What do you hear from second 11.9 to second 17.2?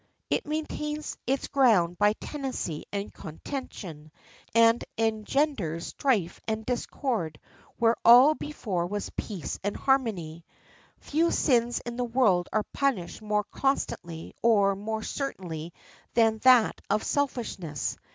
the world are punished more constantly or more certainly than that of